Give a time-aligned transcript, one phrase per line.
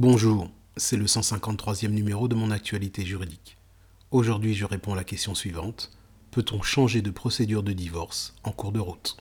[0.00, 3.56] Bonjour, c'est le 153e numéro de mon actualité juridique.
[4.12, 5.90] Aujourd'hui, je réponds à la question suivante.
[6.30, 9.16] Peut-on changer de procédure de divorce en cours de route?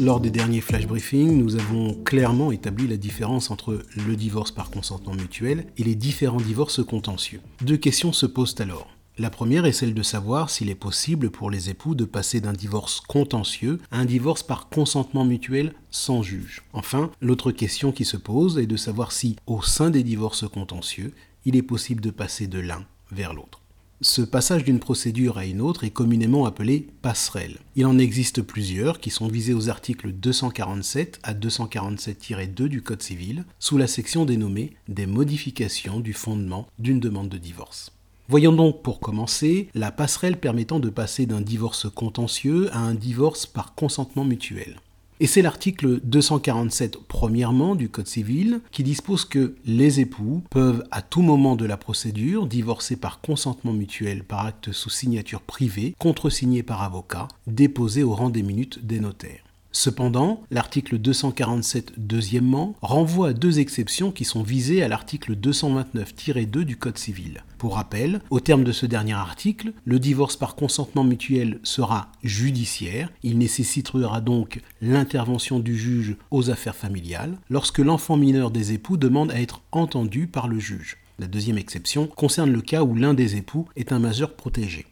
[0.00, 4.72] Lors des derniers flash briefings, nous avons clairement établi la différence entre le divorce par
[4.72, 7.40] consentement mutuel et les différents divorces contentieux.
[7.60, 8.88] Deux questions se posent alors.
[9.20, 12.54] La première est celle de savoir s'il est possible pour les époux de passer d'un
[12.54, 16.62] divorce contentieux à un divorce par consentement mutuel sans juge.
[16.72, 21.12] Enfin, l'autre question qui se pose est de savoir si, au sein des divorces contentieux,
[21.44, 23.60] il est possible de passer de l'un vers l'autre.
[24.00, 27.58] Ce passage d'une procédure à une autre est communément appelé passerelle.
[27.76, 33.44] Il en existe plusieurs qui sont visés aux articles 247 à 247-2 du Code civil,
[33.58, 37.92] sous la section dénommée des modifications du fondement d'une demande de divorce.
[38.30, 43.44] Voyons donc pour commencer la passerelle permettant de passer d'un divorce contentieux à un divorce
[43.44, 44.76] par consentement mutuel.
[45.18, 51.02] Et c'est l'article 247 premièrement du Code civil qui dispose que les époux peuvent à
[51.02, 56.62] tout moment de la procédure divorcer par consentement mutuel par acte sous signature privée, contresigné
[56.62, 59.42] par avocat, déposé au rang des minutes des notaires.
[59.72, 66.76] Cependant, l'article 247 deuxièmement renvoie à deux exceptions qui sont visées à l'article 229-2 du
[66.76, 67.44] Code civil.
[67.56, 73.12] Pour rappel, au terme de ce dernier article, le divorce par consentement mutuel sera judiciaire,
[73.22, 79.30] il nécessitera donc l'intervention du juge aux affaires familiales lorsque l'enfant mineur des époux demande
[79.30, 80.96] à être entendu par le juge.
[81.20, 84.86] La deuxième exception concerne le cas où l'un des époux est un majeur protégé.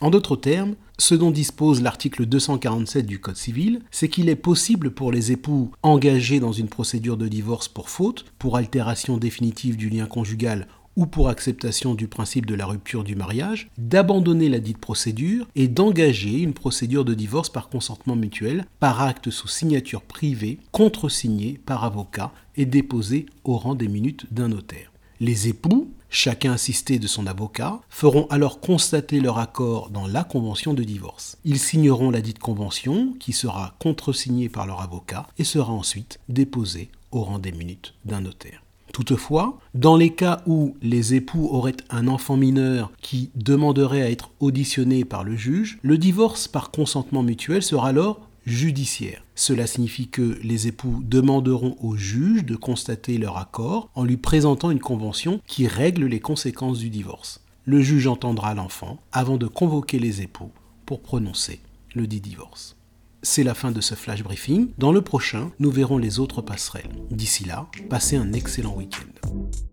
[0.00, 4.92] En d'autres termes, ce dont dispose l'article 247 du Code civil, c'est qu'il est possible
[4.92, 9.88] pour les époux engagés dans une procédure de divorce pour faute, pour altération définitive du
[9.88, 14.78] lien conjugal ou pour acceptation du principe de la rupture du mariage, d'abandonner la dite
[14.78, 20.58] procédure et d'engager une procédure de divorce par consentement mutuel, par acte sous signature privée,
[20.72, 24.92] contresigné par avocat et déposé au rang des minutes d'un notaire.
[25.20, 30.74] Les époux, chacun assisté de son avocat, feront alors constater leur accord dans la convention
[30.74, 31.38] de divorce.
[31.44, 36.90] Ils signeront la dite convention qui sera contresignée par leur avocat et sera ensuite déposée
[37.10, 38.62] au rang des minutes d'un notaire.
[38.92, 44.30] Toutefois, dans les cas où les époux auraient un enfant mineur qui demanderait à être
[44.40, 49.24] auditionné par le juge, le divorce par consentement mutuel sera alors judiciaire.
[49.34, 54.70] Cela signifie que les époux demanderont au juge de constater leur accord en lui présentant
[54.70, 57.44] une convention qui règle les conséquences du divorce.
[57.64, 60.50] Le juge entendra l'enfant avant de convoquer les époux
[60.86, 61.60] pour prononcer
[61.94, 62.76] le dit divorce.
[63.22, 64.70] C'est la fin de ce flash briefing.
[64.78, 66.90] Dans le prochain, nous verrons les autres passerelles.
[67.10, 69.67] D'ici là, passez un excellent week-end.